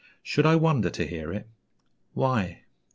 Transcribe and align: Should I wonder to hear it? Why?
Should 0.23 0.47
I 0.47 0.55
wonder 0.55 0.89
to 0.89 1.05
hear 1.05 1.31
it? 1.31 1.47
Why? 2.15 2.63